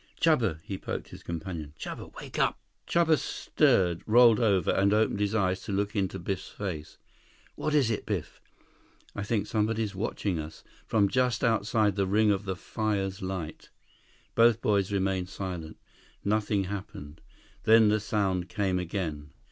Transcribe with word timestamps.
"Chuba." 0.19 0.57
He 0.63 0.79
poked 0.79 1.09
his 1.09 1.21
companion. 1.21 1.75
"Chuba, 1.77 2.11
wake 2.19 2.39
up." 2.39 2.57
Chuba 2.87 3.19
stirred, 3.19 4.01
rolled 4.07 4.39
over, 4.39 4.71
and 4.71 4.91
opened 4.95 5.19
his 5.19 5.35
eyes 5.35 5.61
to 5.65 5.71
look 5.71 5.95
into 5.95 6.17
Biff's 6.17 6.49
face. 6.49 6.97
"What 7.53 7.75
is 7.75 7.91
it, 7.91 8.07
Biff?" 8.07 8.41
"I 9.15 9.21
think 9.21 9.45
somebody's 9.45 9.93
watching 9.93 10.39
us. 10.39 10.63
From 10.87 11.07
just 11.07 11.43
outside 11.43 11.95
the 11.97 12.07
ring 12.07 12.31
of 12.31 12.45
the 12.45 12.55
fire's 12.55 13.21
light." 13.21 13.69
Both 14.33 14.59
boys 14.59 14.91
remained 14.91 15.29
silent. 15.29 15.77
Nothing 16.25 16.63
happened. 16.63 17.21
Then 17.65 17.89
the 17.89 17.99
sound 17.99 18.49
came 18.49 18.79
again. 18.79 19.29